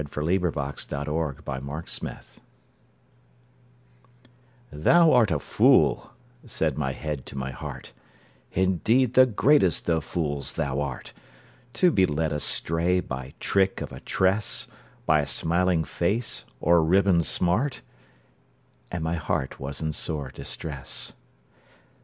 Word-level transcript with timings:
Paul 0.09 0.23
Laurence 0.23 0.83
Dunbar 0.83 1.35
Retort 1.45 2.25
THOU 4.71 5.11
art 5.13 5.29
a 5.29 5.37
fool," 5.39 6.09
said 6.43 6.75
my 6.75 6.91
head 6.91 7.27
to 7.27 7.37
my 7.37 7.51
heart, 7.51 7.93
"Indeed, 8.51 9.13
the 9.13 9.27
greatest 9.27 9.87
of 9.91 10.03
fools 10.03 10.53
thou 10.53 10.79
art, 10.81 11.13
To 11.73 11.91
be 11.91 12.07
led 12.07 12.33
astray 12.33 12.99
by 12.99 13.35
trick 13.39 13.79
of 13.79 13.91
a 13.91 13.99
tress, 13.99 14.65
By 15.05 15.19
a 15.19 15.27
smiling 15.27 15.83
face 15.83 16.45
or 16.59 16.77
a 16.77 16.81
ribbon 16.83 17.21
smart;" 17.21 17.81
And 18.91 19.03
my 19.03 19.17
heart 19.17 19.59
was 19.59 19.81
in 19.81 19.93
sore 19.93 20.31
distress. 20.31 21.13